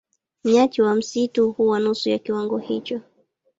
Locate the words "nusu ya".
1.79-2.19